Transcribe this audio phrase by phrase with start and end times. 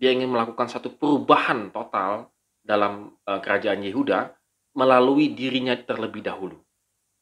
[0.00, 2.32] dia ingin melakukan satu perubahan total
[2.64, 4.32] dalam uh, kerajaan Yehuda
[4.72, 6.56] melalui dirinya terlebih dahulu.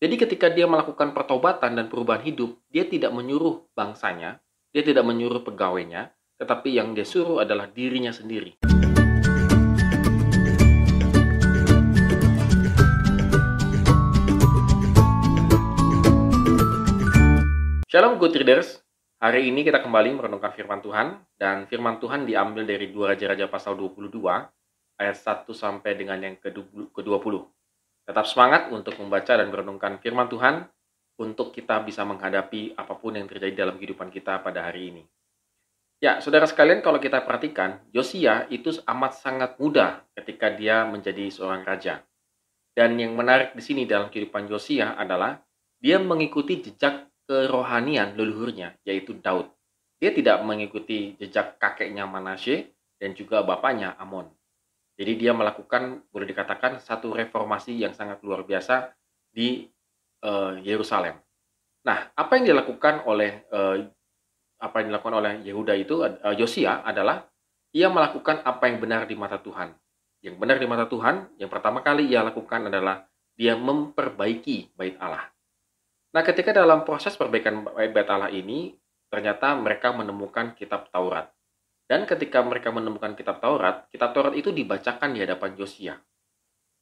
[0.00, 4.40] Jadi ketika dia melakukan pertobatan dan perubahan hidup, dia tidak menyuruh bangsanya,
[4.72, 8.56] dia tidak menyuruh pegawainya, tetapi yang dia suruh adalah dirinya sendiri.
[17.92, 18.81] Shalom good readers,
[19.22, 23.78] hari ini kita kembali merenungkan firman Tuhan dan firman Tuhan diambil dari 2 Raja-Raja pasal
[23.78, 24.18] 22
[24.98, 27.34] ayat 1 sampai dengan yang ke-20.
[28.02, 30.66] Tetap semangat untuk membaca dan merenungkan firman Tuhan
[31.22, 35.06] untuk kita bisa menghadapi apa pun yang terjadi dalam kehidupan kita pada hari ini.
[36.02, 41.62] Ya, saudara sekalian, kalau kita perhatikan, Yosia itu amat sangat muda ketika dia menjadi seorang
[41.62, 42.02] raja.
[42.74, 45.38] Dan yang menarik di sini dalam kehidupan Yosia adalah
[45.78, 49.48] dia mengikuti jejak kerohanian leluhurnya, yaitu Daud.
[50.02, 54.26] Dia tidak mengikuti jejak kakeknya Manasye dan juga bapaknya Amon.
[54.98, 58.92] Jadi dia melakukan boleh dikatakan satu reformasi yang sangat luar biasa
[59.32, 59.66] di
[60.22, 61.16] uh, Yerusalem.
[61.82, 63.82] Nah, apa yang dilakukan oleh uh,
[64.62, 67.26] apa yang dilakukan oleh Yehuda itu uh, Yosia adalah
[67.74, 69.74] ia melakukan apa yang benar di mata Tuhan.
[70.22, 73.02] Yang benar di mata Tuhan, yang pertama kali ia lakukan adalah
[73.34, 75.26] dia memperbaiki bait Allah.
[76.12, 78.76] Nah, ketika dalam proses perbaikan bait Allah ini,
[79.08, 81.32] ternyata mereka menemukan kitab Taurat.
[81.88, 85.96] Dan ketika mereka menemukan kitab Taurat, kitab Taurat itu dibacakan di hadapan Yosia.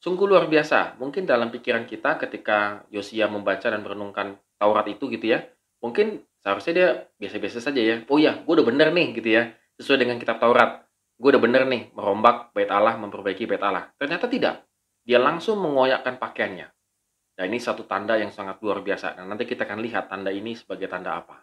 [0.00, 0.98] Sungguh luar biasa.
[1.02, 5.46] Mungkin dalam pikiran kita ketika Yosia membaca dan merenungkan Taurat itu gitu ya,
[5.82, 7.96] mungkin seharusnya dia biasa-biasa saja ya.
[8.06, 10.86] Oh ya, gue udah bener nih gitu ya, sesuai dengan kitab Taurat.
[11.20, 13.92] Gue udah bener nih merombak bait Allah, memperbaiki bait Allah.
[14.00, 14.64] Ternyata tidak.
[15.04, 16.79] Dia langsung mengoyakkan pakaiannya.
[17.40, 19.16] Nah ini satu tanda yang sangat luar biasa.
[19.16, 21.40] Nah nanti kita akan lihat tanda ini sebagai tanda apa.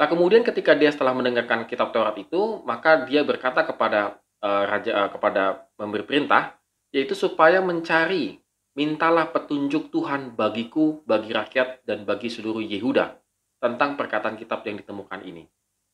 [0.00, 4.96] Nah, kemudian ketika dia setelah mendengarkan kitab Taurat itu, maka dia berkata kepada uh, raja
[4.96, 6.56] uh, kepada memberi perintah
[6.88, 8.40] yaitu supaya mencari
[8.72, 13.12] mintalah petunjuk Tuhan bagiku, bagi rakyat dan bagi seluruh Yehuda
[13.60, 15.44] tentang perkataan kitab yang ditemukan ini.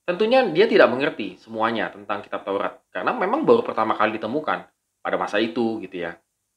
[0.06, 4.70] Tentunya dia tidak mengerti semuanya tentang kitab Taurat karena memang baru pertama kali ditemukan
[5.02, 6.14] pada masa itu gitu ya.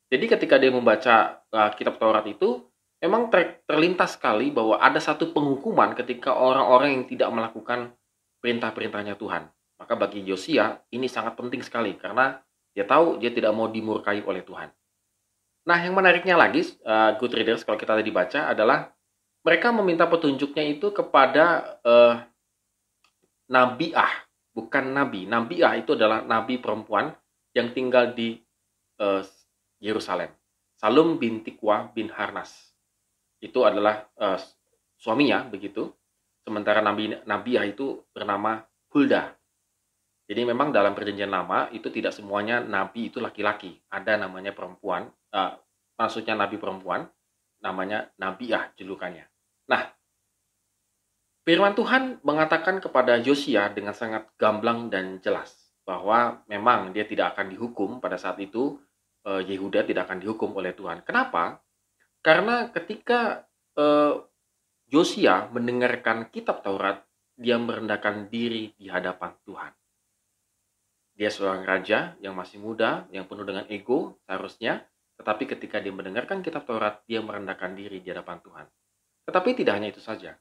[0.09, 2.66] Jadi ketika dia membaca uh, kitab Taurat itu,
[2.97, 7.94] memang ter, terlintas sekali bahwa ada satu penghukuman ketika orang-orang yang tidak melakukan
[8.42, 9.47] perintah-perintahnya Tuhan.
[9.80, 12.42] Maka bagi Yosia ini sangat penting sekali karena
[12.74, 14.70] dia tahu dia tidak mau dimurkai oleh Tuhan.
[15.70, 18.90] Nah, yang menariknya lagi, uh, good readers kalau kita tadi baca adalah
[19.46, 22.16] mereka meminta petunjuknya itu kepada uh,
[23.50, 25.26] Nabi Ah, bukan Nabi.
[25.30, 27.14] Nabi Ah itu adalah nabi perempuan
[27.56, 28.38] yang tinggal di
[29.02, 29.24] uh,
[29.79, 30.31] Yerusalem.
[30.79, 32.72] Salum bin Tikwa bin Harnas
[33.44, 34.40] itu adalah uh,
[35.00, 35.91] suaminya begitu.
[36.44, 39.35] Sementara Nabi Nabiah itu bernama Hulda.
[40.29, 43.81] Jadi memang dalam perjanjian lama itu tidak semuanya nabi itu laki-laki.
[43.90, 45.57] Ada namanya perempuan, uh,
[45.97, 47.09] maksudnya nabi perempuan,
[47.63, 49.28] namanya Nabiah julukannya.
[49.67, 49.90] Nah,
[51.44, 57.50] firman Tuhan mengatakan kepada Yosia dengan sangat gamblang dan jelas bahwa memang dia tidak akan
[57.50, 58.78] dihukum pada saat itu
[59.29, 61.06] uh, Yehuda tidak akan dihukum oleh Tuhan.
[61.06, 61.62] Kenapa?
[62.25, 63.45] Karena ketika
[63.78, 64.25] uh,
[64.90, 67.06] Josia mendengarkan kitab Taurat,
[67.38, 69.72] dia merendahkan diri di hadapan Tuhan.
[71.13, 74.84] Dia seorang raja yang masih muda, yang penuh dengan ego seharusnya,
[75.19, 78.66] tetapi ketika dia mendengarkan kitab Taurat, dia merendahkan diri di hadapan Tuhan.
[79.29, 80.35] Tetapi tidak hanya itu saja.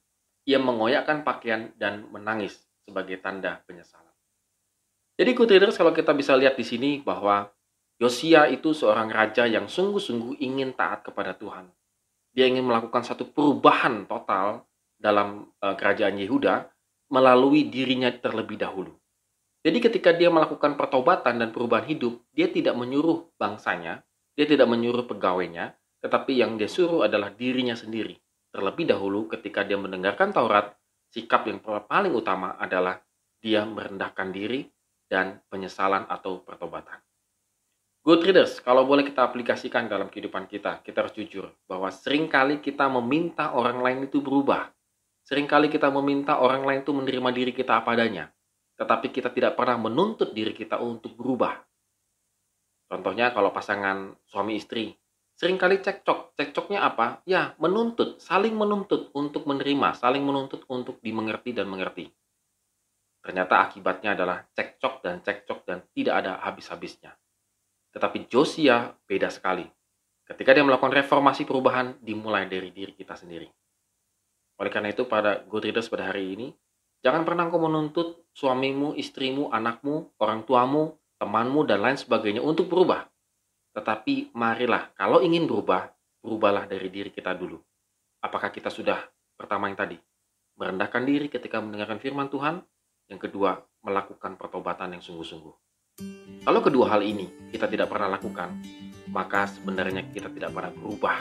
[0.48, 2.56] Ia mengoyakkan pakaian dan menangis
[2.86, 4.14] sebagai tanda penyesalan.
[5.18, 7.50] Jadi good readers kalau kita bisa lihat di sini bahwa
[7.98, 11.66] Yosia itu seorang raja yang sungguh-sungguh ingin taat kepada Tuhan.
[12.30, 14.62] Dia ingin melakukan satu perubahan total
[14.94, 16.70] dalam uh, kerajaan Yehuda
[17.10, 18.94] melalui dirinya terlebih dahulu.
[19.66, 24.06] Jadi ketika dia melakukan pertobatan dan perubahan hidup, dia tidak menyuruh bangsanya,
[24.38, 28.14] dia tidak menyuruh pegawainya, tetapi yang dia suruh adalah dirinya sendiri.
[28.54, 30.78] Terlebih dahulu ketika dia mendengarkan Taurat,
[31.10, 33.02] sikap yang paling utama adalah
[33.42, 34.70] dia merendahkan diri
[35.10, 37.07] dan penyesalan atau pertobatan.
[38.08, 42.56] Good readers, kalau boleh kita aplikasikan dalam kehidupan kita, kita harus jujur bahwa sering kali
[42.56, 44.72] kita meminta orang lain itu berubah.
[45.28, 48.32] Seringkali kita meminta orang lain itu menerima diri kita apa adanya.
[48.80, 51.60] Tetapi kita tidak pernah menuntut diri kita untuk berubah.
[52.88, 54.88] Contohnya kalau pasangan suami istri,
[55.36, 56.32] sering kali cekcok.
[56.32, 57.20] Cekcoknya apa?
[57.28, 62.08] Ya, menuntut, saling menuntut untuk menerima, saling menuntut untuk dimengerti dan mengerti.
[63.20, 67.12] Ternyata akibatnya adalah cekcok dan cekcok dan tidak ada habis-habisnya.
[67.92, 69.64] Tetapi Josia beda sekali.
[70.28, 73.48] Ketika dia melakukan reformasi perubahan, dimulai dari diri kita sendiri.
[74.60, 76.48] Oleh karena itu, pada Good pada hari ini,
[76.98, 83.06] Jangan pernah kau menuntut suamimu, istrimu, anakmu, orang tuamu, temanmu, dan lain sebagainya untuk berubah.
[83.78, 87.62] Tetapi marilah, kalau ingin berubah, berubahlah dari diri kita dulu.
[88.18, 88.98] Apakah kita sudah
[89.38, 89.94] pertama yang tadi?
[90.58, 92.66] Merendahkan diri ketika mendengarkan firman Tuhan.
[93.06, 95.67] Yang kedua, melakukan pertobatan yang sungguh-sungguh.
[96.48, 98.56] Kalau kedua hal ini kita tidak pernah lakukan,
[99.12, 101.18] maka sebenarnya kita tidak pernah berubah.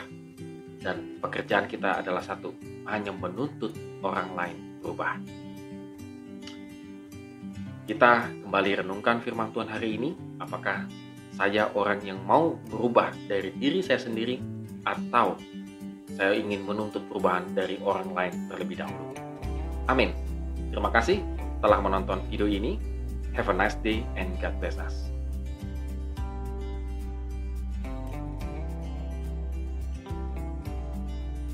[0.80, 2.56] Dan pekerjaan kita adalah satu,
[2.88, 5.20] hanya menuntut orang lain berubah.
[7.88, 10.16] Kita kembali renungkan firman Tuhan hari ini.
[10.40, 10.88] Apakah
[11.36, 14.40] saya orang yang mau berubah dari diri saya sendiri
[14.88, 15.36] atau
[16.18, 19.12] saya ingin menuntut perubahan dari orang lain terlebih dahulu.
[19.92, 20.16] Amin.
[20.72, 21.20] Terima kasih
[21.60, 22.97] telah menonton video ini.
[23.38, 25.12] Have a nice day and God bless us.